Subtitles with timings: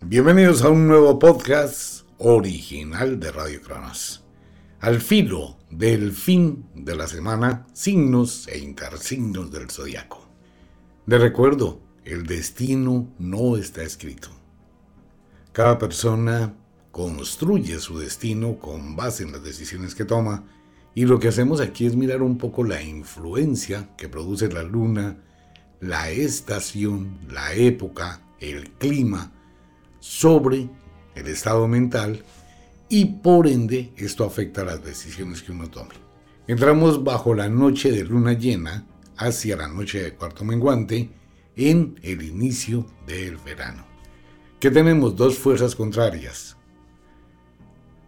[0.00, 4.24] Bienvenidos a un nuevo podcast original de Radio Cronos.
[4.78, 10.24] Al filo del fin de la semana, signos e intersignos del zodiaco.
[11.04, 14.28] De recuerdo, el destino no está escrito.
[15.52, 16.54] Cada persona
[16.92, 20.44] construye su destino con base en las decisiones que toma
[20.94, 25.18] y lo que hacemos aquí es mirar un poco la influencia que produce la luna,
[25.80, 29.32] la estación, la época, el clima,
[30.08, 30.70] sobre
[31.14, 32.24] el estado mental
[32.88, 35.94] y por ende esto afecta las decisiones que uno tome.
[36.46, 38.86] Entramos bajo la noche de luna llena
[39.18, 41.10] hacia la noche de cuarto menguante
[41.56, 43.84] en el inicio del verano.
[44.58, 46.56] Que tenemos dos fuerzas contrarias.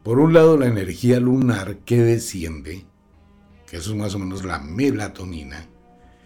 [0.03, 2.87] Por un lado la energía lunar que desciende,
[3.69, 5.69] que eso es más o menos la melatonina,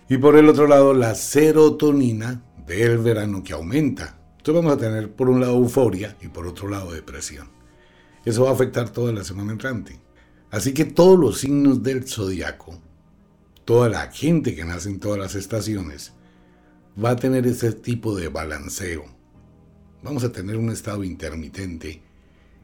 [0.09, 5.11] y por el otro lado la serotonina del verano que aumenta, entonces vamos a tener
[5.11, 7.49] por un lado euforia y por otro lado depresión.
[8.27, 9.99] Eso va a afectar toda la semana entrante.
[10.51, 12.79] Así que todos los signos del zodiaco,
[13.65, 16.13] toda la gente que nace en todas las estaciones,
[17.03, 19.07] va a tener ese tipo de balanceo.
[20.03, 22.03] Vamos a tener un estado intermitente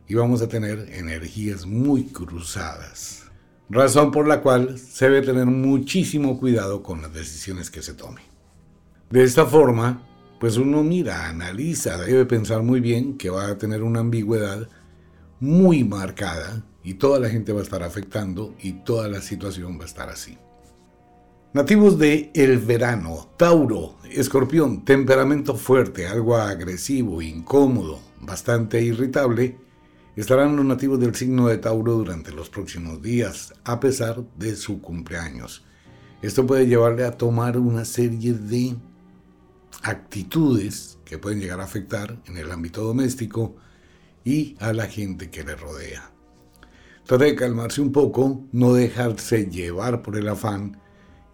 [0.07, 3.23] y vamos a tener energías muy cruzadas.
[3.71, 8.21] Razón por la cual se debe tener muchísimo cuidado con las decisiones que se tome.
[9.09, 10.10] De esta forma,
[10.41, 14.69] pues uno mira, analiza, debe pensar muy bien que va a tener una ambigüedad
[15.39, 19.83] muy marcada y toda la gente va a estar afectando y toda la situación va
[19.83, 20.39] a estar así.
[21.53, 29.59] Nativos de el verano, Tauro, Escorpión, temperamento fuerte, algo agresivo, incómodo, bastante irritable,
[30.17, 34.81] estarán los nativos del signo de Tauro durante los próximos días, a pesar de su
[34.81, 35.67] cumpleaños.
[36.23, 38.77] Esto puede llevarle a tomar una serie de
[39.83, 43.57] actitudes que pueden llegar a afectar en el ámbito doméstico
[44.25, 46.11] y a la gente que le rodea.
[47.07, 50.81] Trata de calmarse un poco, no dejarse llevar por el afán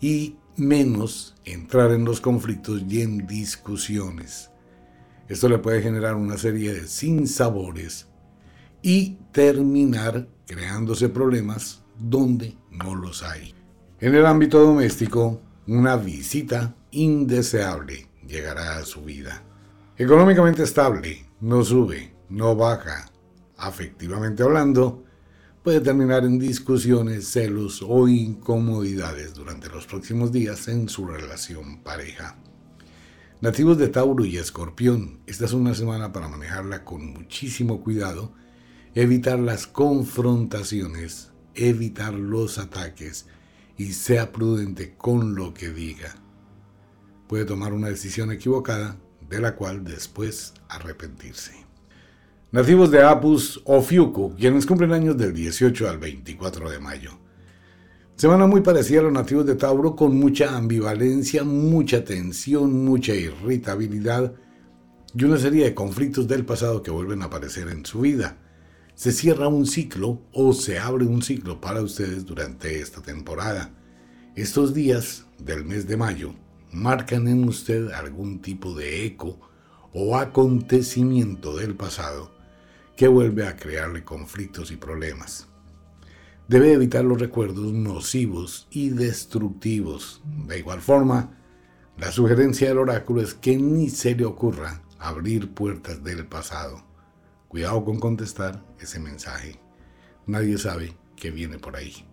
[0.01, 4.51] y menos entrar en los conflictos y en discusiones.
[5.29, 8.07] Esto le puede generar una serie de sinsabores
[8.81, 13.55] y terminar creándose problemas donde no los hay.
[14.01, 19.43] En el ámbito doméstico, una visita indeseable llegará a su vida.
[19.97, 23.11] Económicamente estable, no sube, no baja.
[23.57, 25.05] Afectivamente hablando,
[25.63, 32.37] puede terminar en discusiones, celos o incomodidades durante los próximos días en su relación pareja.
[33.41, 38.33] Nativos de Tauro y Escorpión, esta es una semana para manejarla con muchísimo cuidado,
[38.95, 43.27] evitar las confrontaciones, evitar los ataques
[43.79, 46.26] y sea prudente con lo que diga
[47.29, 48.97] puede tomar una decisión equivocada
[49.29, 51.53] de la cual después arrepentirse.
[52.53, 57.19] Nativos de Apus o Fiuco, quienes cumplen años del 18 al 24 de mayo.
[58.15, 64.33] Semana muy parecida a los nativos de Tauro con mucha ambivalencia, mucha tensión, mucha irritabilidad
[65.15, 68.39] y una serie de conflictos del pasado que vuelven a aparecer en su vida.
[68.95, 73.71] Se cierra un ciclo o se abre un ciclo para ustedes durante esta temporada.
[74.35, 76.35] Estos días del mes de mayo
[76.73, 79.39] marcan en usted algún tipo de eco
[79.93, 82.31] o acontecimiento del pasado
[82.97, 85.47] que vuelve a crearle conflictos y problemas.
[86.49, 90.23] Debe evitar los recuerdos nocivos y destructivos.
[90.47, 91.37] De igual forma,
[91.99, 96.85] la sugerencia del oráculo es que ni se le ocurra abrir puertas del pasado.
[97.49, 99.59] Cuidado con contestar ese mensaje.
[100.27, 102.07] Nadie sabe qué viene por ahí.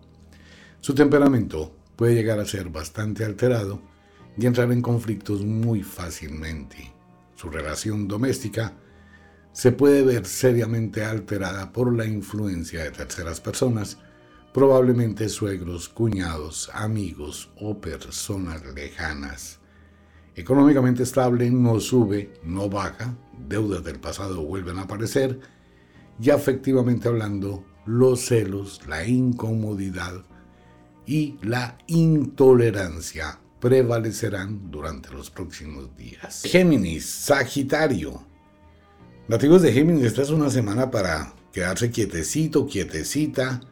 [0.80, 3.80] Su temperamento puede llegar a ser bastante alterado
[4.36, 6.92] y entrar en conflictos muy fácilmente.
[7.36, 8.74] Su relación doméstica
[9.52, 13.98] se puede ver seriamente alterada por la influencia de terceras personas,
[14.52, 19.60] probablemente suegros, cuñados, amigos o personas lejanas.
[20.34, 23.16] Económicamente estable no sube, no baja,
[23.46, 25.38] deudas del pasado vuelven a aparecer
[26.20, 30.24] y afectivamente hablando, los celos, la incomodidad
[31.06, 36.42] y la intolerancia prevalecerán durante los próximos días.
[36.44, 38.22] Géminis, Sagitario.
[39.26, 43.62] Nativos de Géminis, esta es una semana para quedarse quietecito, quietecita,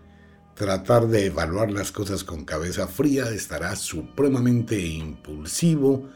[0.55, 6.09] tratar de evaluar las cosas con cabeza fría, estará supremamente impulsivo,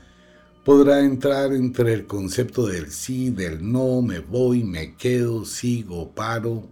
[0.65, 6.67] podrá entrar entre el concepto del sí, del no, me voy, me quedo, sigo, paro.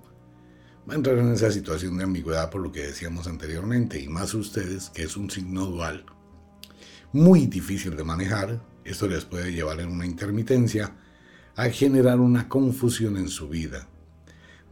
[0.89, 4.33] Va a entrar en esa situación de ambigüedad por lo que decíamos anteriormente, y más
[4.33, 6.07] ustedes, que es un signo dual,
[7.15, 10.97] muy difícil de manejar, esto les puede llevar en una intermitencia,
[11.55, 13.87] a generar una confusión en su vida.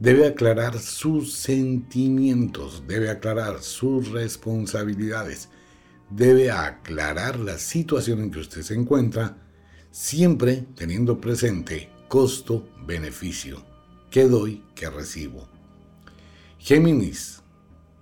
[0.00, 5.50] Debe aclarar sus sentimientos, debe aclarar sus responsabilidades,
[6.10, 9.36] debe aclarar la situación en que usted se encuentra,
[9.92, 13.64] siempre teniendo presente costo-beneficio.
[14.10, 14.64] ¿Qué doy?
[14.74, 15.48] ¿Qué recibo?
[16.58, 17.41] Géminis,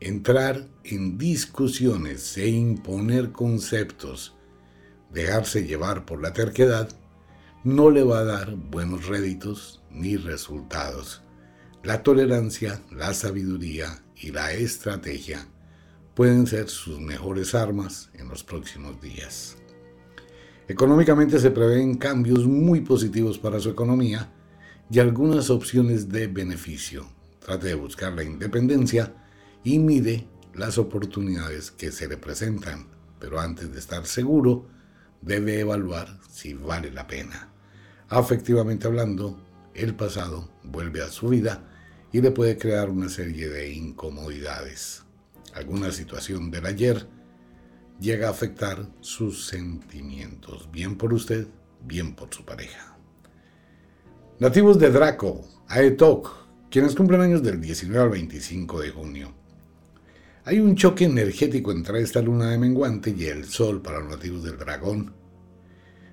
[0.00, 4.34] entrar en discusiones e imponer conceptos,
[5.12, 6.88] dejarse llevar por la terquedad,
[7.64, 11.22] no le va a dar buenos réditos ni resultados.
[11.82, 15.46] La tolerancia, la sabiduría y la estrategia
[16.14, 19.56] pueden ser sus mejores armas en los próximos días.
[20.68, 24.32] Económicamente se prevén cambios muy positivos para su economía
[24.90, 27.06] y algunas opciones de beneficio.
[27.40, 29.19] Trate de buscar la independencia
[29.64, 32.86] y mide las oportunidades que se le presentan,
[33.18, 34.66] pero antes de estar seguro,
[35.20, 37.52] debe evaluar si vale la pena.
[38.08, 39.38] Afectivamente hablando,
[39.74, 41.64] el pasado vuelve a su vida
[42.12, 45.04] y le puede crear una serie de incomodidades.
[45.54, 47.06] Alguna situación del ayer
[48.00, 51.46] llega a afectar sus sentimientos, bien por usted,
[51.84, 52.96] bien por su pareja.
[54.38, 56.30] Nativos de Draco, Aetok,
[56.70, 59.39] quienes cumplen años del 19 al 25 de junio.
[60.42, 64.42] Hay un choque energético entre esta luna de menguante y el sol para los nativos
[64.42, 65.12] del dragón.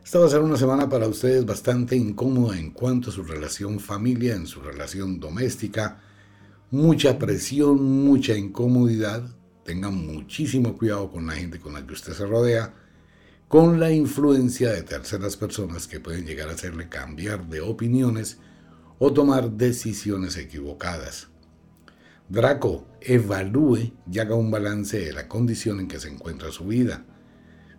[0.04, 3.80] Esta va a ser una semana para ustedes bastante incómoda en cuanto a su relación
[3.80, 6.02] familia, en su relación doméstica.
[6.72, 9.34] Mucha presión, mucha incomodidad.
[9.64, 12.74] Tengan muchísimo cuidado con la gente con la que usted se rodea,
[13.48, 18.40] con la influencia de terceras personas que pueden llegar a hacerle cambiar de opiniones
[19.00, 21.30] o tomar decisiones equivocadas.
[22.30, 27.06] Draco, evalúe y haga un balance de la condición en que se encuentra su vida.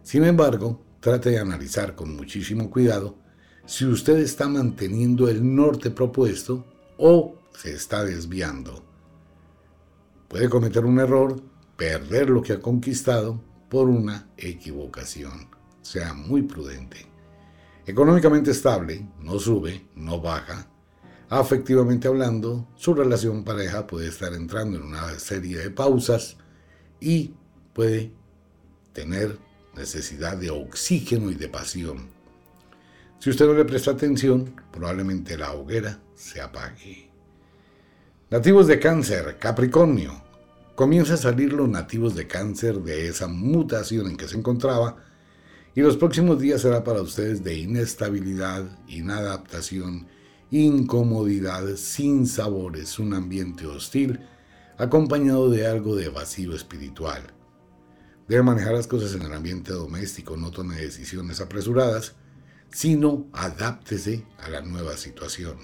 [0.03, 3.19] Sin embargo, trate de analizar con muchísimo cuidado
[3.67, 6.65] si usted está manteniendo el norte propuesto
[6.97, 8.83] o se está desviando.
[10.29, 11.43] Puede cometer un error,
[11.77, 15.49] perder lo que ha conquistado por una equivocación.
[15.83, 17.07] Sea muy prudente.
[17.87, 20.67] Económicamente estable, no sube, no baja.
[21.31, 26.37] Afectivamente hablando, su relación pareja puede estar entrando en una serie de pausas
[27.01, 27.35] y
[27.75, 28.13] puede
[28.95, 29.39] tener
[29.77, 32.09] necesidad de oxígeno y de pasión.
[33.19, 37.11] Si usted no le presta atención, probablemente la hoguera se apague.
[38.31, 40.25] Nativos de cáncer, Capricornio.
[40.75, 44.97] Comienza a salir los nativos de cáncer de esa mutación en que se encontraba
[45.75, 50.07] y los próximos días será para ustedes de inestabilidad, inadaptación,
[50.51, 54.21] incomodidad, sin sabores, un ambiente hostil,
[54.79, 57.23] acompañado de algo de vacío espiritual.
[58.29, 62.15] Debe manejar las cosas en el ambiente doméstico, no tome decisiones apresuradas,
[62.71, 65.57] sino adáptese a la nueva situación.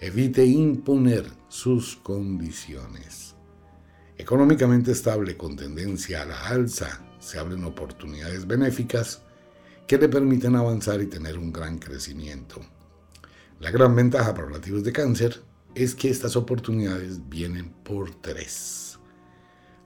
[0.00, 3.34] Evite imponer sus condiciones.
[4.18, 9.22] Económicamente estable con tendencia a la alza, se abren oportunidades benéficas
[9.86, 12.60] que le permiten avanzar y tener un gran crecimiento.
[13.64, 15.40] La gran ventaja para los nativos de cáncer
[15.74, 18.98] es que estas oportunidades vienen por tres.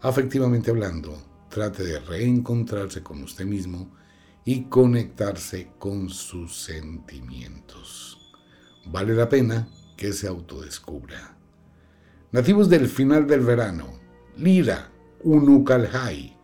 [0.01, 1.17] Afectivamente hablando,
[1.49, 3.89] trate de reencontrarse con usted mismo
[4.45, 8.33] y conectarse con sus sentimientos.
[8.87, 11.37] Vale la pena que se autodescubra.
[12.33, 14.01] Nativos del final del verano,
[14.37, 14.91] Lira,
[15.23, 16.37] Unukalhai,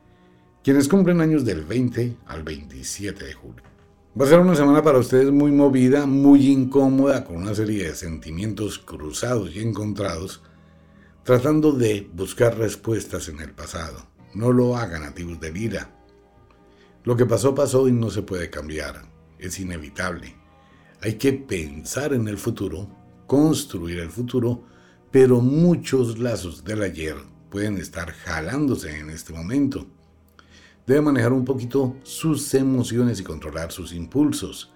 [0.62, 3.73] quienes cumplen años del 20 al 27 de julio.
[4.16, 7.96] Va a ser una semana para ustedes muy movida, muy incómoda, con una serie de
[7.96, 10.40] sentimientos cruzados y encontrados,
[11.24, 14.06] tratando de buscar respuestas en el pasado.
[14.32, 15.90] No lo hagan, nativos de vida.
[17.02, 19.02] Lo que pasó pasó y no se puede cambiar.
[19.40, 20.36] Es inevitable.
[21.02, 22.88] Hay que pensar en el futuro,
[23.26, 24.62] construir el futuro,
[25.10, 27.16] pero muchos lazos del ayer
[27.50, 29.88] pueden estar jalándose en este momento.
[30.86, 34.70] Debe manejar un poquito sus emociones y controlar sus impulsos.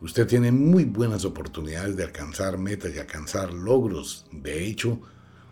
[0.00, 4.26] Usted tiene muy buenas oportunidades de alcanzar metas y alcanzar logros.
[4.32, 5.00] De hecho,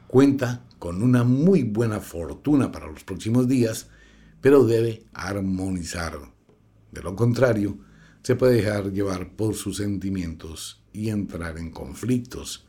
[0.08, 3.90] cuenta con una muy buena fortuna para los próximos días,
[4.40, 6.18] pero debe armonizar.
[6.90, 7.78] De lo contrario,
[8.24, 12.66] se puede dejar llevar por sus sentimientos y entrar en conflictos.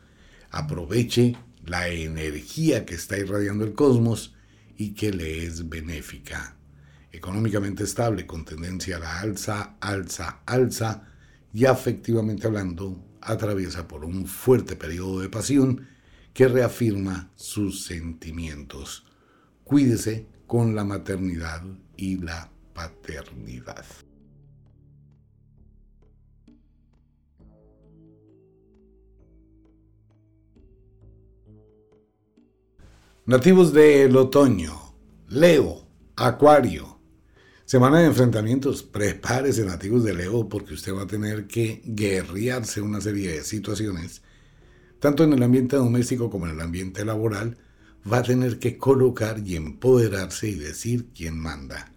[0.50, 1.36] Aproveche
[1.66, 4.36] la energía que está irradiando el cosmos
[4.76, 6.56] y que le es benéfica.
[7.14, 11.06] Económicamente estable, con tendencia a la alza, alza, alza,
[11.52, 15.86] y afectivamente hablando, atraviesa por un fuerte periodo de pasión
[16.32, 19.06] que reafirma sus sentimientos.
[19.62, 21.62] Cuídese con la maternidad
[21.96, 23.84] y la paternidad.
[33.24, 34.96] Nativos del otoño,
[35.28, 36.93] Leo, Acuario.
[37.66, 43.00] Semana de enfrentamientos, prepárese nativos de Leo porque usted va a tener que guerrearse una
[43.00, 44.20] serie de situaciones,
[45.00, 47.56] tanto en el ambiente doméstico como en el ambiente laboral,
[48.10, 51.90] va a tener que colocar y empoderarse y decir quién manda.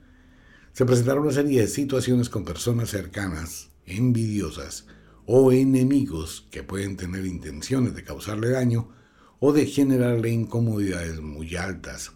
[0.72, 4.86] Se presentará una serie de situaciones con personas cercanas, envidiosas
[5.26, 8.88] o enemigos que pueden tener intenciones de causarle daño
[9.40, 12.14] o de generarle incomodidades muy altas.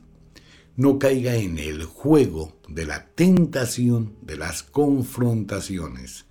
[0.76, 6.26] No caiga en el juego de la tentación de las confrontaciones.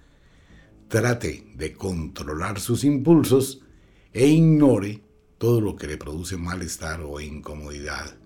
[0.88, 3.62] Trate de controlar sus impulsos
[4.12, 5.02] e ignore
[5.38, 8.16] todo lo que le produce malestar o incomodidad.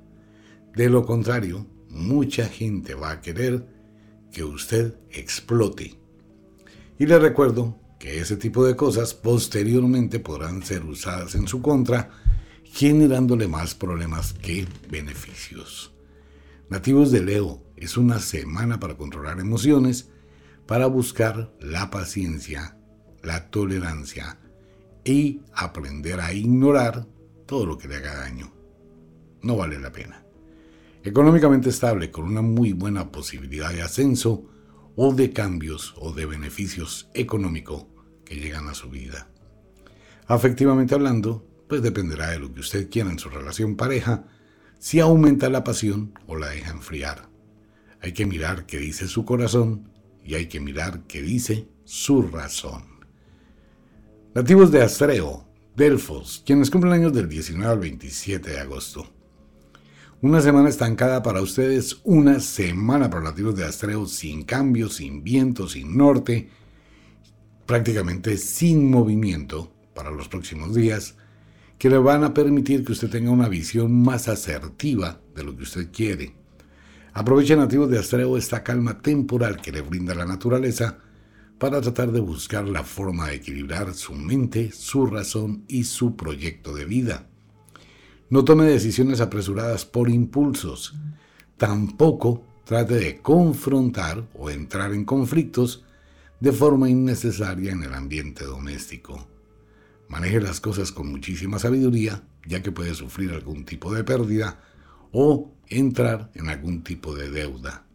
[0.75, 3.67] De lo contrario, mucha gente va a querer
[4.33, 5.95] que usted explote.
[6.99, 12.11] Y le recuerdo que ese tipo de cosas posteriormente podrán ser usadas en su contra
[12.65, 15.94] generándole más problemas que beneficios.
[16.69, 20.11] Nativos de Leo, es una semana para controlar emociones,
[20.67, 22.79] para buscar la paciencia,
[23.23, 24.39] la tolerancia
[25.05, 27.07] y aprender a ignorar
[27.47, 28.53] todo lo que le haga daño.
[29.43, 30.25] No vale la pena.
[31.03, 34.47] Económicamente estable, con una muy buena posibilidad de ascenso
[34.97, 37.85] o de cambios o de beneficios económicos
[38.25, 39.29] que llegan a su vida.
[40.27, 44.25] Afectivamente hablando, pues dependerá de lo que usted quiera en su relación pareja,
[44.85, 47.31] si aumenta la pasión o la deja enfriar.
[48.03, 49.89] Hay que mirar qué dice su corazón
[50.23, 52.83] y hay que mirar qué dice su razón.
[54.35, 59.11] Nativos de Astreo, Delfos, quienes cumplen años del 19 al 27 de agosto.
[60.21, 65.67] Una semana estancada para ustedes, una semana para nativos de Astreo sin cambio, sin viento,
[65.67, 66.51] sin norte,
[67.65, 71.17] prácticamente sin movimiento para los próximos días
[71.79, 75.65] que le van a permitir que usted tenga una visión más asertiva de lo que
[75.65, 76.35] usted quiere.
[77.13, 80.99] Aproveche nativos de Astreo esta calma temporal que le brinda la naturaleza
[81.59, 86.75] para tratar de buscar la forma de equilibrar su mente, su razón y su proyecto
[86.75, 87.29] de vida.
[88.31, 90.95] No tome decisiones apresuradas por impulsos.
[91.57, 95.85] Tampoco trate de confrontar o entrar en conflictos
[96.41, 99.34] de forma innecesaria en el ambiente doméstico.
[100.09, 104.61] Maneje las cosas con muchísima sabiduría, ya que puede sufrir algún tipo de pérdida
[105.13, 107.87] o entrar en algún tipo de deuda.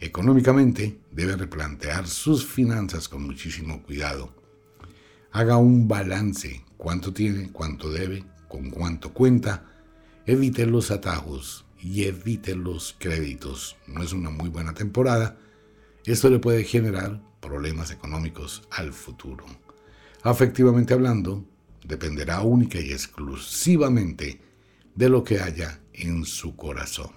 [0.00, 4.32] Económicamente, debe replantear sus finanzas con muchísimo cuidado.
[5.32, 9.66] Haga un balance, cuánto tiene, cuánto debe, con cuánto cuenta.
[10.26, 13.76] Evite los atajos y evite los créditos.
[13.86, 15.36] No es una muy buena temporada.
[16.04, 19.44] Esto le puede generar problemas económicos al futuro.
[20.22, 21.44] Afectivamente hablando,
[21.84, 24.40] dependerá única y exclusivamente
[24.94, 27.10] de lo que haya en su corazón.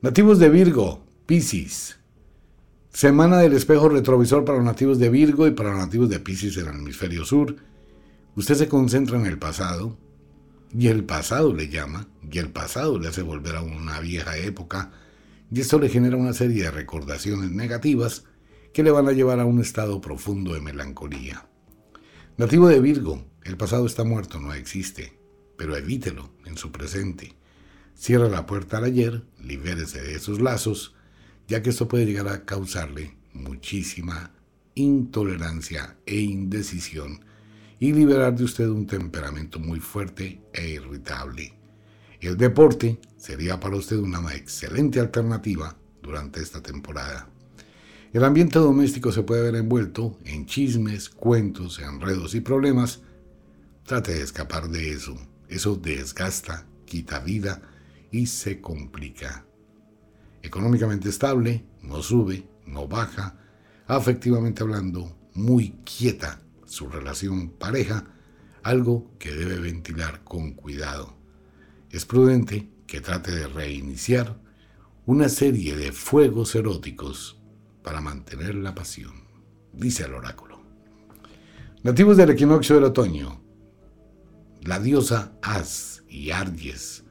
[0.00, 1.98] Nativos de Virgo, Piscis.
[2.92, 6.56] Semana del espejo retrovisor para los nativos de Virgo y para los nativos de Piscis
[6.56, 7.54] en el hemisferio sur.
[8.34, 9.98] Usted se concentra en el pasado
[10.72, 14.92] y el pasado le llama y el pasado le hace volver a una vieja época
[15.52, 18.24] y esto le genera una serie de recordaciones negativas
[18.72, 21.49] que le van a llevar a un estado profundo de melancolía.
[22.40, 25.12] Nativo de Virgo, el pasado está muerto, no existe,
[25.58, 27.34] pero evítelo en su presente.
[27.94, 30.94] Cierra la puerta al ayer, libérese de esos lazos,
[31.48, 34.32] ya que esto puede llegar a causarle muchísima
[34.74, 37.26] intolerancia e indecisión
[37.78, 41.52] y liberar de usted un temperamento muy fuerte e irritable.
[42.22, 47.29] El deporte sería para usted una excelente alternativa durante esta temporada.
[48.12, 53.02] El ambiente doméstico se puede ver envuelto en chismes, cuentos, enredos y problemas.
[53.84, 55.16] Trate de escapar de eso.
[55.48, 57.62] Eso desgasta, quita vida
[58.10, 59.46] y se complica.
[60.42, 63.38] Económicamente estable, no sube, no baja.
[63.86, 68.08] Afectivamente hablando, muy quieta su relación pareja,
[68.64, 71.16] algo que debe ventilar con cuidado.
[71.90, 74.40] Es prudente que trate de reiniciar
[75.06, 77.39] una serie de fuegos eróticos
[77.82, 79.12] para mantener la pasión,
[79.72, 80.60] dice el oráculo.
[81.82, 83.40] Nativos del equinoccio del otoño,
[84.62, 87.04] la diosa As y Argies,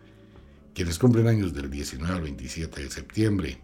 [0.74, 3.62] quienes cumplen años del 19 al 27 de septiembre.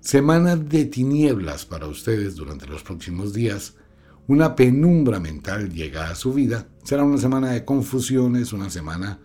[0.00, 3.74] Semana de tinieblas para ustedes durante los próximos días.
[4.28, 6.68] Una penumbra mental llega a su vida.
[6.84, 9.20] Será una semana de confusiones, una semana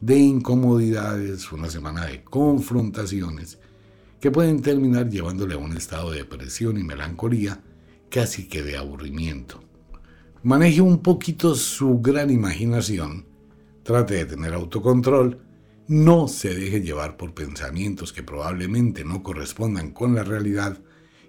[0.00, 3.58] de incomodidades, una semana de confrontaciones
[4.20, 7.62] que pueden terminar llevándole a un estado de depresión y melancolía,
[8.10, 9.62] casi que de aburrimiento.
[10.42, 13.26] Maneje un poquito su gran imaginación,
[13.82, 15.40] trate de tener autocontrol,
[15.88, 20.78] no se deje llevar por pensamientos que probablemente no correspondan con la realidad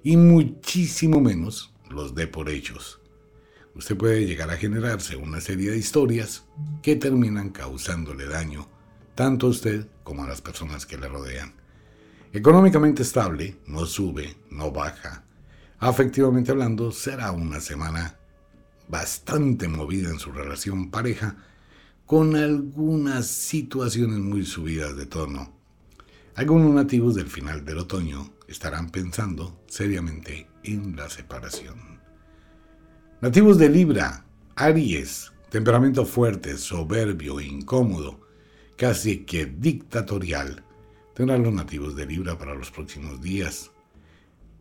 [0.03, 2.99] y muchísimo menos los dé por hechos.
[3.73, 6.45] Usted puede llegar a generarse una serie de historias
[6.81, 8.67] que terminan causándole daño
[9.15, 11.60] tanto a usted como a las personas que le rodean.
[12.33, 15.25] Económicamente estable, no sube, no baja.
[15.79, 18.15] Afectivamente hablando, será una semana
[18.87, 21.35] bastante movida en su relación pareja,
[22.05, 25.53] con algunas situaciones muy subidas de tono.
[26.35, 31.99] Algunos nativos del final del otoño estarán pensando seriamente en la separación.
[33.19, 38.21] Nativos de Libra, Aries, temperamento fuerte, soberbio, incómodo,
[38.77, 40.63] casi que dictatorial,
[41.21, 43.69] tendrán los nativos de Libra para los próximos días.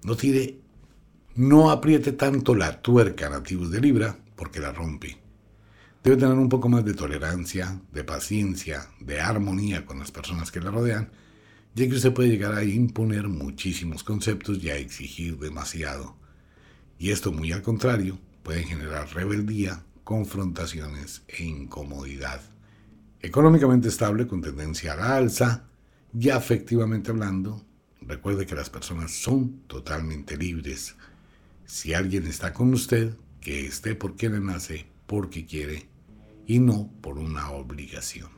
[0.05, 0.61] No tire
[1.35, 5.17] no apriete tanto la tuerca nativos de Libra porque la rompe.
[6.05, 10.61] Debe tener un poco más de tolerancia, de paciencia, de armonía con las personas que
[10.61, 11.11] le rodean,
[11.75, 16.15] ya que usted puede llegar a imponer muchísimos conceptos y a exigir demasiado.
[16.99, 22.43] Y esto muy al contrario, puede generar rebeldía, confrontaciones e incomodidad.
[23.23, 25.70] Económicamente estable con tendencia a la alza,
[26.19, 27.65] y afectivamente hablando,
[28.01, 30.97] recuerde que las personas son totalmente libres
[31.71, 35.89] si alguien está con usted, que esté porque le nace, porque quiere,
[36.45, 38.29] y no por una obligación.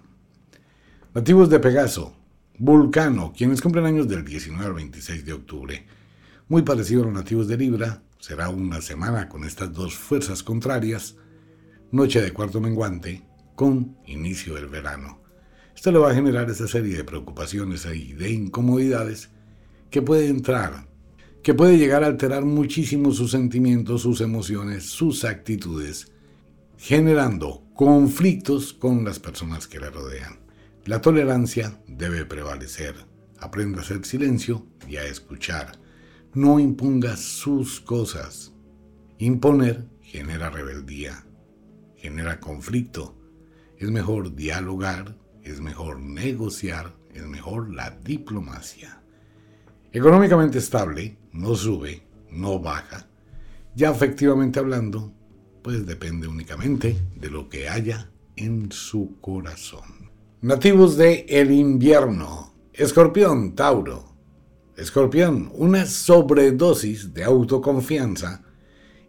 [1.15, 2.15] Nativos de Pegaso,
[2.59, 5.87] Vulcano, quienes cumplen años del 19 al 26 de octubre.
[6.49, 11.17] Muy parecido a los nativos de Libra, será una semana con estas dos fuerzas contrarias,
[11.91, 13.23] noche de cuarto menguante,
[13.55, 15.22] con inicio del verano.
[15.83, 19.31] Esto le va a generar esa serie de preocupaciones y de incomodidades
[19.91, 20.87] que puede entrar
[21.43, 26.13] que puede llegar a alterar muchísimo sus sentimientos, sus emociones, sus actitudes,
[26.79, 30.39] generando conflictos con las personas que le rodean.
[30.85, 32.95] La tolerancia debe prevalecer.
[33.41, 35.81] Aprenda a hacer silencio y a escuchar.
[36.33, 38.53] No imponga sus cosas.
[39.19, 41.27] Imponer genera rebeldía,
[41.97, 43.19] genera conflicto.
[43.79, 49.03] Es mejor dialogar, es mejor negociar, es mejor la diplomacia.
[49.93, 53.09] Económicamente estable, no sube, no baja.
[53.75, 55.13] Ya efectivamente hablando,
[55.63, 60.11] pues depende únicamente de lo que haya en su corazón.
[60.41, 62.55] Nativos de el invierno.
[62.73, 64.17] Escorpión, Tauro.
[64.77, 68.43] Escorpión, una sobredosis de autoconfianza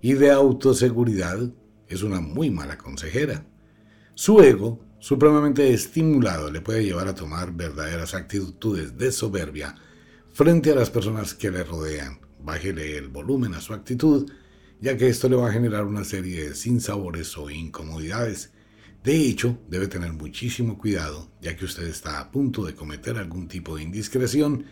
[0.02, 1.50] y de autoseguridad
[1.88, 3.46] es una muy mala consejera.
[4.13, 9.76] Su ego, supremamente estimulado, le puede llevar a tomar verdaderas actitudes de soberbia
[10.32, 12.22] frente a las personas que le rodean.
[12.39, 14.32] Bájele el volumen a su actitud,
[14.80, 18.54] ya que esto le va a generar una serie de sinsabores o incomodidades.
[19.04, 23.50] De hecho, debe tener muchísimo cuidado, ya que usted está a punto de cometer algún
[23.50, 24.68] tipo de indiscreción,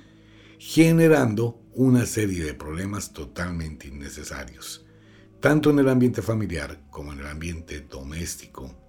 [0.58, 4.86] generando una serie de problemas totalmente innecesarios,
[5.42, 8.82] tanto en el ambiente familiar como en el ambiente doméstico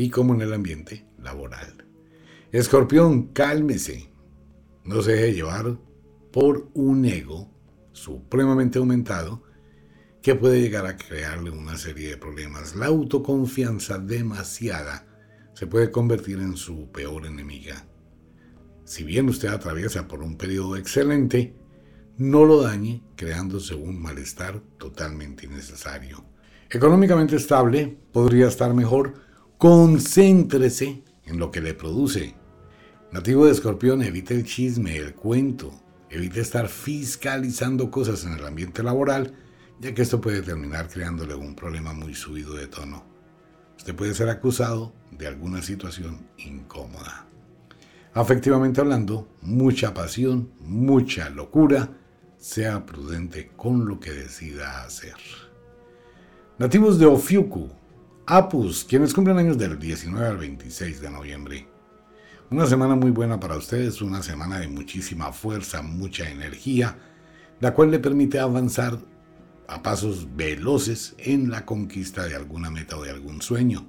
[0.00, 1.84] y como en el ambiente laboral.
[2.52, 4.10] Escorpión, cálmese,
[4.82, 5.78] no se deje llevar
[6.32, 7.50] por un ego
[7.92, 9.42] supremamente aumentado
[10.22, 12.74] que puede llegar a crearle una serie de problemas.
[12.76, 15.06] La autoconfianza demasiada
[15.52, 17.84] se puede convertir en su peor enemiga.
[18.86, 21.54] Si bien usted atraviesa por un periodo excelente,
[22.16, 26.24] no lo dañe creándose un malestar totalmente innecesario.
[26.70, 29.28] Económicamente estable, podría estar mejor,
[29.60, 32.34] concéntrese en lo que le produce.
[33.12, 35.72] Nativo de escorpión, evite el chisme, el cuento,
[36.10, 39.32] Evite estar fiscalizando cosas en el ambiente laboral,
[39.78, 43.04] ya que esto puede terminar creándole un problema muy subido de tono.
[43.78, 47.26] Usted puede ser acusado de alguna situación incómoda.
[48.12, 51.96] Afectivamente hablando, mucha pasión, mucha locura,
[52.38, 55.14] sea prudente con lo que decida hacer.
[56.58, 57.70] Nativos de Ofiuku,
[58.32, 61.66] Apus, quienes cumplen años del 19 al 26 de noviembre.
[62.48, 66.96] Una semana muy buena para ustedes, una semana de muchísima fuerza, mucha energía,
[67.58, 69.00] la cual le permite avanzar
[69.66, 73.88] a pasos veloces en la conquista de alguna meta o de algún sueño.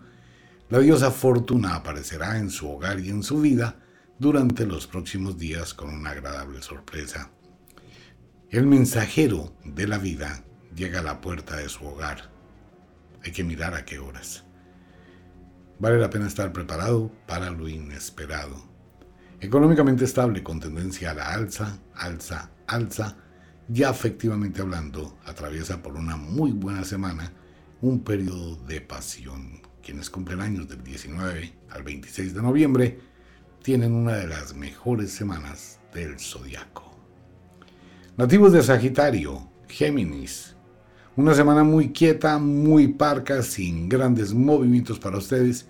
[0.71, 3.75] La diosa Fortuna aparecerá en su hogar y en su vida
[4.17, 7.29] durante los próximos días con una agradable sorpresa.
[8.49, 10.43] El mensajero de la vida
[10.75, 12.30] llega a la puerta de su hogar.
[13.23, 14.43] Hay que mirar a qué horas.
[15.79, 18.69] Vale la pena estar preparado para lo inesperado.
[19.39, 23.17] Económicamente estable con tendencia a la alza, alza, alza,
[23.67, 27.33] ya efectivamente hablando, atraviesa por una muy buena semana
[27.81, 29.61] un periodo de pasión.
[29.83, 32.99] Quienes cumplen años del 19 al 26 de noviembre
[33.63, 36.95] tienen una de las mejores semanas del zodiaco.
[38.17, 40.55] Nativos de Sagitario, Géminis.
[41.17, 45.67] Una semana muy quieta, muy parca, sin grandes movimientos para ustedes.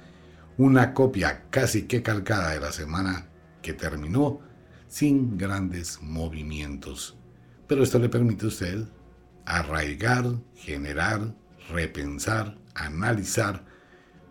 [0.55, 3.25] Una copia casi que calcada de la semana
[3.63, 4.39] que terminó
[4.87, 7.17] sin grandes movimientos.
[7.65, 8.83] Pero esto le permite a usted
[9.43, 11.33] arraigar, generar,
[11.71, 13.65] repensar, analizar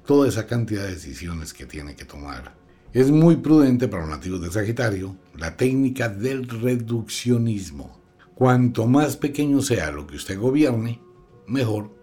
[0.06, 2.54] toda esa cantidad de decisiones que tiene que tomar.
[2.92, 7.99] Es muy prudente para los nativos de Sagitario la técnica del reduccionismo.
[8.40, 10.98] Cuanto más pequeño sea lo que usted gobierne,
[11.46, 11.94] mejor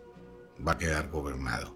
[0.66, 1.76] va a quedar gobernado.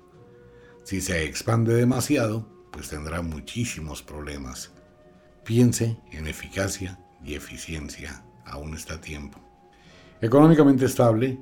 [0.84, 4.72] Si se expande demasiado, pues tendrá muchísimos problemas.
[5.44, 9.40] Piense en eficacia y eficiencia, aún está a tiempo.
[10.22, 11.40] Económicamente estable,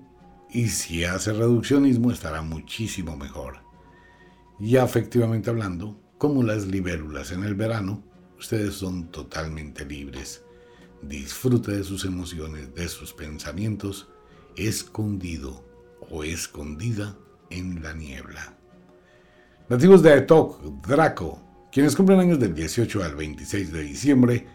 [0.50, 3.58] y si hace reduccionismo estará muchísimo mejor.
[4.60, 8.02] Ya efectivamente hablando, como las libélulas en el verano,
[8.38, 10.46] ustedes son totalmente libres.
[11.02, 14.10] Disfrute de sus emociones, de sus pensamientos,
[14.56, 15.64] escondido
[16.10, 17.18] o escondida
[17.50, 18.58] en la niebla.
[19.70, 24.48] Nativos de Etok, Draco, quienes cumplen años del 18 al 26 de diciembre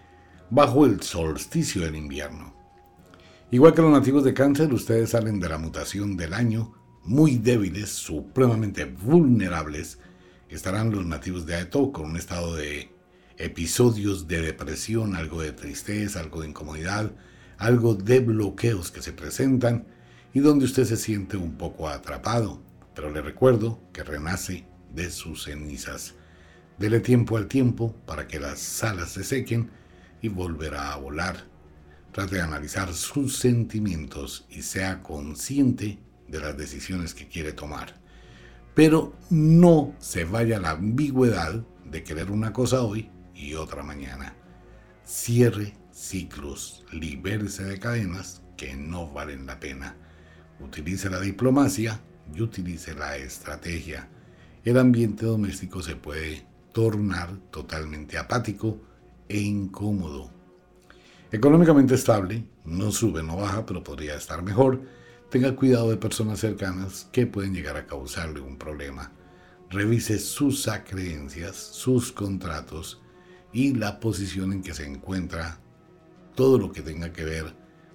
[0.51, 2.55] bajo el solsticio del invierno.
[3.51, 7.91] Igual que los nativos de cáncer, ustedes salen de la mutación del año muy débiles,
[7.91, 9.99] supremamente vulnerables.
[10.49, 12.94] Estarán los nativos de Aeto con un estado de
[13.39, 17.13] episodios de depresión, algo de tristeza, algo de incomodidad,
[17.59, 19.87] algo de bloqueos que se presentan
[20.33, 22.63] y donde usted se siente un poco atrapado.
[22.95, 26.15] Pero le recuerdo que renace de sus cenizas
[26.79, 29.71] Dele tiempo al tiempo para que las alas se sequen
[30.21, 31.45] y volverá a volar.
[32.13, 37.95] Trate de analizar sus sentimientos y sea consciente de las decisiones que quiere tomar.
[38.75, 44.35] Pero no se vaya a la ambigüedad de querer una cosa hoy y otra mañana.
[45.05, 49.97] Cierre ciclos, libérese de cadenas que no valen la pena.
[50.61, 52.01] Utilice la diplomacia
[52.35, 54.09] y utilice la estrategia.
[54.65, 58.81] El ambiente doméstico se puede tornar totalmente apático
[59.29, 60.31] e incómodo.
[61.31, 64.83] Económicamente estable, no sube, no baja, pero podría estar mejor.
[65.31, 69.13] Tenga cuidado de personas cercanas que pueden llegar a causarle un problema.
[69.71, 73.04] Revise sus acreencias, sus contratos
[73.55, 75.59] y la posición en que se encuentra
[76.35, 77.55] todo lo que tenga que ver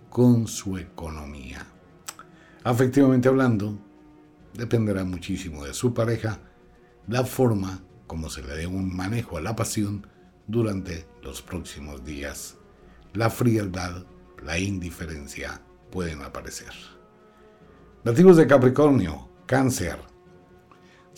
[0.10, 1.68] con su economía.
[2.64, 3.78] Afectivamente hablando,
[4.54, 6.40] dependerá muchísimo de su pareja
[7.08, 10.08] la forma como se le dé un manejo a la pasión
[10.48, 12.58] durante los próximos días.
[13.14, 14.06] La frialdad,
[14.44, 16.74] la indiferencia pueden aparecer.
[18.04, 20.09] Nativos de Capricornio, cáncer.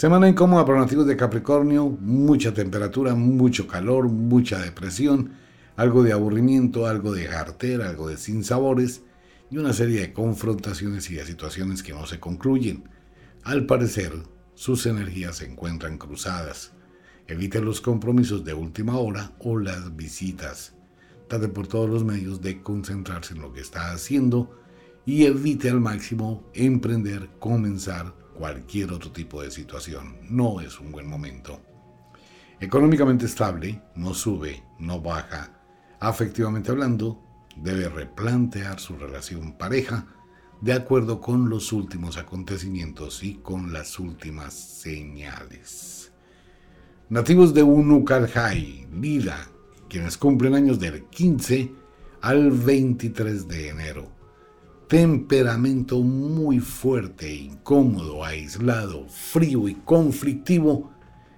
[0.01, 5.33] Semana incómoda para nativos de Capricornio, mucha temperatura, mucho calor, mucha depresión,
[5.75, 9.03] algo de aburrimiento, algo de jartera, algo de sinsabores
[9.51, 12.85] y una serie de confrontaciones y de situaciones que no se concluyen.
[13.43, 14.13] Al parecer,
[14.55, 16.71] sus energías se encuentran cruzadas.
[17.27, 20.73] Evite los compromisos de última hora o las visitas.
[21.27, 24.49] Trate por todos los medios de concentrarse en lo que está haciendo
[25.05, 30.17] y evite al máximo emprender, comenzar cualquier otro tipo de situación.
[30.29, 31.61] No es un buen momento.
[32.59, 35.51] Económicamente estable, no sube, no baja.
[35.99, 37.21] Afectivamente hablando,
[37.55, 40.05] debe replantear su relación pareja
[40.61, 46.11] de acuerdo con los últimos acontecimientos y con las últimas señales.
[47.09, 49.49] Nativos de Unukalhai, Lila,
[49.89, 51.71] quienes cumplen años del 15
[52.21, 54.20] al 23 de enero.
[54.91, 60.91] Temperamento muy fuerte, incómodo, aislado, frío y conflictivo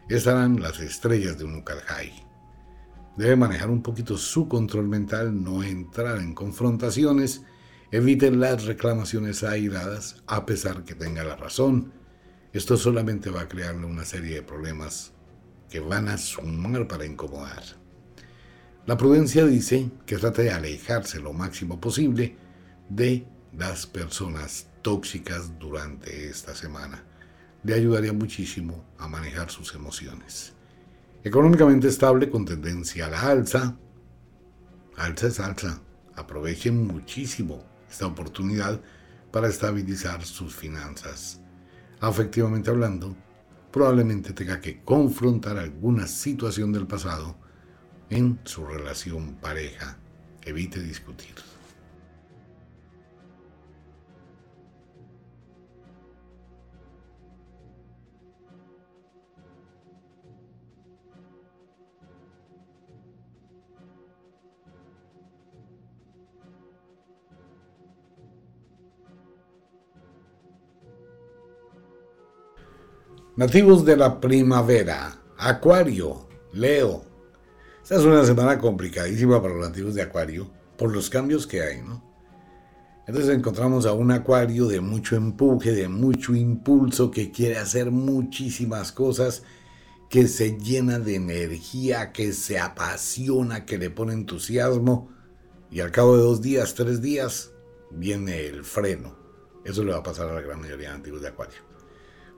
[0.09, 2.13] estarán las estrellas de Unukalhai.
[3.15, 7.43] Debe manejar un poquito su control mental, no entrar en confrontaciones,
[7.91, 11.93] eviten las reclamaciones airadas a pesar que tenga la razón.
[12.53, 15.13] Esto solamente va a crearle una serie de problemas
[15.69, 17.61] que van a sumar para incomodar.
[18.87, 22.35] La prudencia dice que trate de alejarse lo máximo posible
[22.89, 27.03] de las personas tóxicas durante esta semana.
[27.63, 30.53] Le ayudaría muchísimo a manejar sus emociones.
[31.23, 33.77] Económicamente estable con tendencia a la alza.
[34.97, 35.81] Alza es alza.
[36.15, 38.81] Aprovechen muchísimo esta oportunidad
[39.31, 41.39] para estabilizar sus finanzas.
[42.01, 43.15] Afectivamente hablando,
[43.71, 47.37] probablemente tenga que confrontar alguna situación del pasado
[48.09, 49.97] en su relación pareja.
[50.43, 51.52] Evite discutir.
[73.35, 77.03] Nativos de la primavera, Acuario, Leo.
[77.81, 81.81] Esta es una semana complicadísima para los nativos de Acuario por los cambios que hay,
[81.81, 82.03] ¿no?
[83.07, 88.91] Entonces encontramos a un Acuario de mucho empuje, de mucho impulso, que quiere hacer muchísimas
[88.91, 89.41] cosas,
[90.11, 95.09] que se llena de energía, que se apasiona, que le pone entusiasmo,
[95.71, 97.49] y al cabo de dos días, tres días,
[97.89, 99.17] viene el freno.
[99.65, 101.72] Eso le va a pasar a la gran mayoría de nativos de Acuario.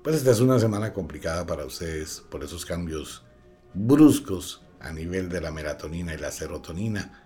[0.05, 3.23] Pues esta es una semana complicada para ustedes por esos cambios
[3.73, 7.23] bruscos a nivel de la melatonina y la serotonina.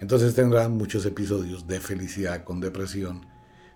[0.00, 3.24] Entonces tendrá muchos episodios de felicidad con depresión,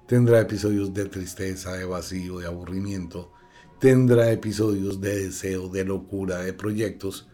[0.09, 3.31] tendrá episodios de tristeza, de vacío, de aburrimiento,
[3.79, 7.29] tendrá episodios de deseo, de locura, de proyectos,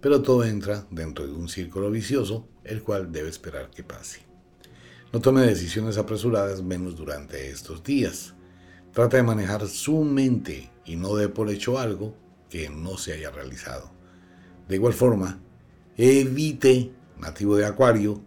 [0.00, 4.22] pero todo entra dentro de un círculo vicioso, el cual debe esperar que pase.
[5.12, 8.34] No tome decisiones apresuradas menos durante estos días.
[8.92, 12.14] Trata de manejar su mente y no dé por hecho algo
[12.50, 13.90] que no se haya realizado.
[14.68, 15.40] De igual forma,
[15.96, 18.20] evite, nativo de Acuario,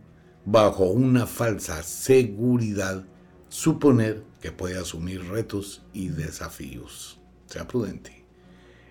[0.43, 3.05] bajo una falsa seguridad,
[3.47, 7.19] suponer que puede asumir retos y desafíos.
[7.45, 8.25] Sea prudente.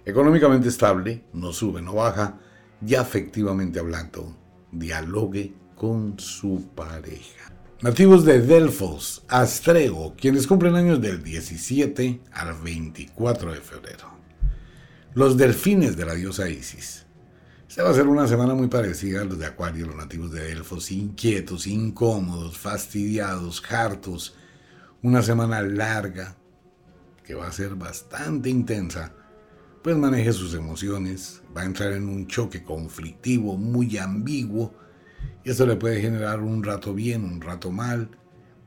[0.05, 2.39] Económicamente estable, no sube, no baja,
[2.87, 4.37] y afectivamente hablando,
[4.71, 7.54] dialogue con su pareja.
[7.83, 14.09] Nativos de Delfos, Astrego, quienes cumplen años del 17 al 24 de febrero.
[15.13, 17.05] Los delfines de la diosa Isis.
[17.69, 20.45] Esta va a ser una semana muy parecida a los de Acuario, los nativos de
[20.45, 24.37] Delfos, inquietos, incómodos, fastidiados, hartos.
[25.03, 26.37] Una semana larga,
[27.25, 29.13] que va a ser bastante intensa,
[29.83, 34.75] pues maneje sus emociones, va a entrar en un choque conflictivo muy ambiguo,
[35.45, 38.11] y esto le puede generar un rato bien, un rato mal,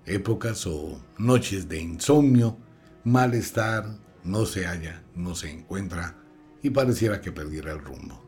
[0.05, 2.57] épocas o noches de insomnio,
[3.03, 6.15] malestar, no se halla, no se encuentra
[6.61, 8.23] y pareciera que perdiera el rumbo.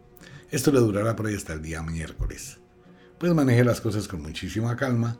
[0.49, 2.59] Esto le durará por ahí hasta el día miércoles.
[3.17, 5.19] Pues maneje las cosas con muchísima calma,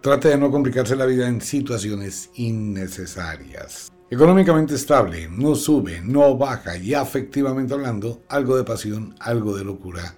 [0.00, 3.90] trate de no complicarse la vida en situaciones innecesarias.
[4.10, 10.16] Económicamente estable, no sube, no baja y afectivamente hablando, algo de pasión, algo de locura,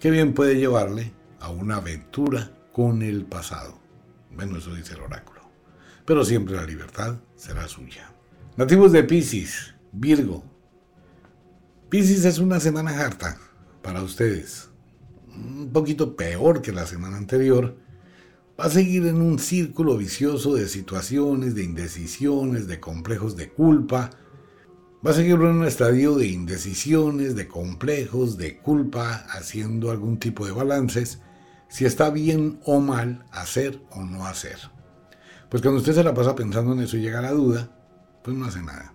[0.00, 3.78] que bien puede llevarle a una aventura con el pasado.
[4.34, 5.42] Bueno, eso dice el oráculo.
[6.06, 8.12] Pero siempre la libertad será suya.
[8.56, 10.44] Nativos de Pisces, Virgo.
[11.88, 13.38] Pisces es una semana harta
[13.82, 14.70] para ustedes.
[15.34, 17.76] Un poquito peor que la semana anterior.
[18.58, 24.10] Va a seguir en un círculo vicioso de situaciones, de indecisiones, de complejos de culpa.
[25.04, 30.46] Va a seguir en un estadio de indecisiones, de complejos, de culpa, haciendo algún tipo
[30.46, 31.20] de balances
[31.72, 34.58] si está bien o mal hacer o no hacer.
[35.48, 37.74] Pues cuando usted se la pasa pensando en eso y llega la duda,
[38.22, 38.92] pues no hace nada.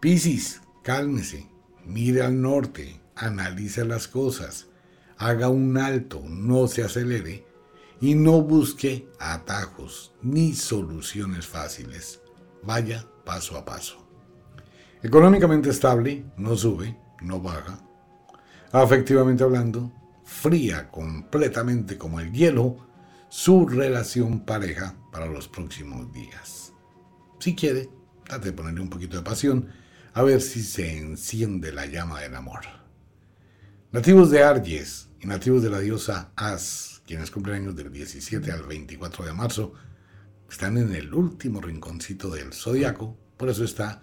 [0.00, 1.46] Piscis, cálmese,
[1.84, 4.68] mire al norte, analice las cosas,
[5.18, 7.46] haga un alto, no se acelere
[8.00, 12.22] y no busque atajos ni soluciones fáciles.
[12.62, 14.08] Vaya paso a paso.
[15.02, 17.78] Económicamente estable, no sube, no baja.
[18.72, 19.92] Afectivamente hablando,
[20.28, 22.86] fría completamente como el hielo
[23.30, 26.74] su relación pareja para los próximos días.
[27.40, 27.88] Si quiere,
[28.24, 29.68] trate de ponerle un poquito de pasión
[30.12, 32.60] a ver si se enciende la llama del amor.
[33.90, 38.64] Nativos de Arges y nativos de la diosa As, quienes cumplen años del 17 al
[38.64, 39.72] 24 de marzo,
[40.48, 44.02] están en el último rinconcito del zodiaco, por eso está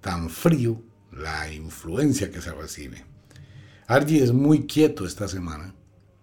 [0.00, 3.15] tan frío la influencia que se recibe.
[3.88, 5.72] Argy es muy quieto esta semana,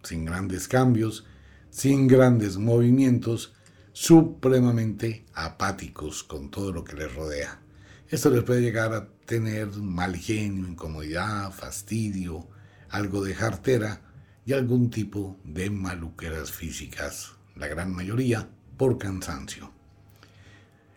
[0.04, 1.26] sin grandes cambios,
[1.70, 3.54] sin grandes movimientos,
[3.94, 7.62] supremamente apáticos con todo lo que les rodea.
[8.10, 12.50] Esto les puede llegar a tener mal genio, incomodidad, fastidio,
[12.90, 14.02] algo de jartera
[14.46, 19.72] y algún tipo de maluqueras físicas, la gran mayoría por cansancio.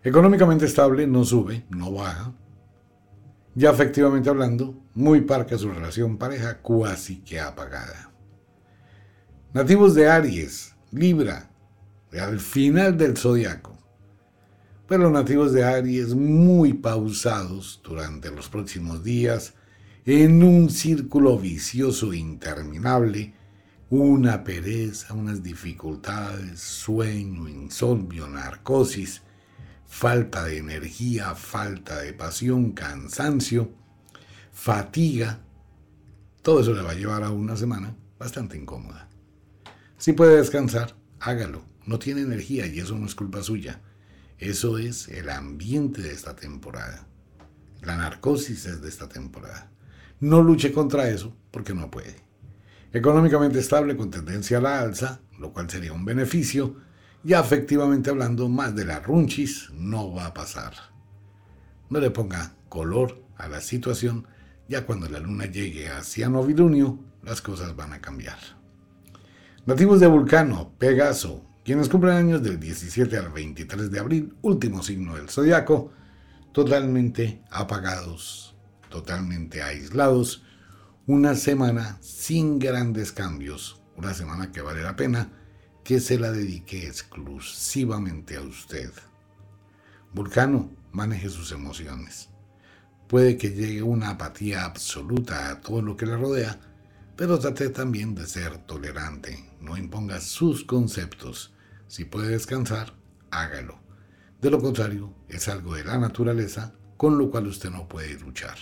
[0.02, 2.35] Económicamente estable, no sube, no baja.
[3.57, 8.12] Ya efectivamente hablando, muy parca su relación pareja, cuasi que apagada.
[9.55, 11.49] Nativos de Aries, Libra,
[12.21, 13.75] al final del zodiaco.
[14.87, 19.55] Pero los nativos de Aries muy pausados durante los próximos días
[20.05, 23.33] en un círculo vicioso interminable,
[23.88, 29.23] una pereza, unas dificultades, sueño, insomnio, narcosis,
[29.87, 33.72] falta de energía, falta de pasión, cansancio,
[34.53, 35.40] fatiga,
[36.42, 39.09] todo eso le va a llevar a una semana bastante incómoda.
[39.99, 41.64] Si puede descansar, hágalo.
[41.87, 43.81] No tiene energía y eso no es culpa suya.
[44.38, 47.07] Eso es el ambiente de esta temporada.
[47.83, 49.70] La narcosis es de esta temporada.
[50.20, 52.16] No luche contra eso porque no puede.
[52.92, 56.77] Económicamente estable con tendencia a la alza, lo cual sería un beneficio,
[57.27, 60.75] ya efectivamente hablando más de la runchis, no va a pasar.
[61.91, 64.29] No le ponga color a la situación,
[64.69, 68.39] ya cuando la luna llegue hacia novilunio, las cosas van a cambiar.
[69.67, 75.17] Nativos de Vulcano, Pegaso, quienes cumplen años del 17 al 23 de abril, último signo
[75.17, 75.91] del zodiaco,
[76.53, 78.55] totalmente apagados,
[78.89, 80.45] totalmente aislados,
[81.09, 85.33] una semana sin grandes cambios, una semana que vale la pena
[85.87, 88.90] que se la dedique exclusivamente a usted.
[90.12, 92.29] Vulcano, maneje sus emociones.
[93.07, 96.59] Puede que llegue una apatía absoluta a todo lo que le rodea,
[97.14, 101.55] pero trate también de ser tolerante, no imponga sus conceptos.
[101.87, 102.92] Si puede descansar,
[103.31, 103.79] hágalo.
[104.42, 108.59] De lo contrario, es algo de la naturaleza con lo cual usted no puede luchar.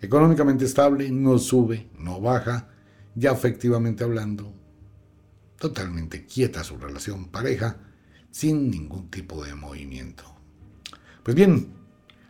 [0.00, 2.68] Económicamente estable, no sube, no baja,
[3.14, 4.52] ya efectivamente hablando,
[5.58, 7.78] totalmente quieta su relación pareja,
[8.30, 10.24] sin ningún tipo de movimiento.
[11.22, 11.72] Pues bien,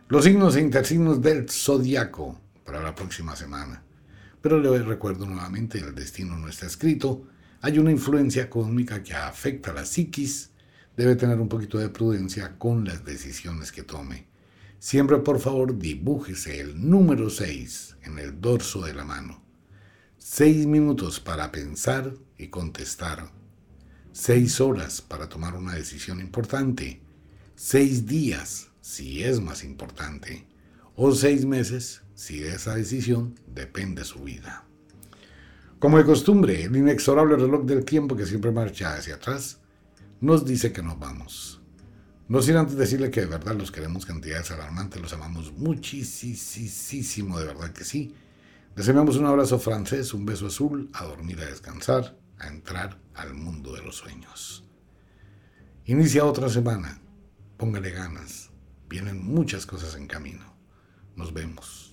[0.09, 3.83] los signos e intersignos del zodiaco para la próxima semana.
[4.41, 7.27] Pero le recuerdo nuevamente, el destino no está escrito,
[7.61, 10.51] hay una influencia cósmica que afecta a la psiquis,
[10.95, 14.27] debe tener un poquito de prudencia con las decisiones que tome.
[14.79, 19.46] Siempre por favor dibújese el número 6 en el dorso de la mano.
[20.29, 23.31] Seis minutos para pensar y contestar.
[24.11, 26.99] Seis horas para tomar una decisión importante.
[27.55, 30.45] Seis días si es más importante.
[30.97, 34.65] O seis meses si de esa decisión depende su vida.
[35.79, 39.59] Como de costumbre, el inexorable reloj del tiempo que siempre marcha hacia atrás
[40.19, 41.61] nos dice que nos vamos.
[42.27, 47.45] No sin antes decirle que de verdad los queremos cantidades alarmantes, los amamos muchísimo, de
[47.45, 48.13] verdad que sí.
[48.77, 53.33] Les enviamos un abrazo francés, un beso azul, a dormir, a descansar, a entrar al
[53.33, 54.69] mundo de los sueños.
[55.85, 57.01] Inicia otra semana,
[57.57, 58.51] póngale ganas,
[58.87, 60.45] vienen muchas cosas en camino.
[61.15, 61.86] Nos vemos.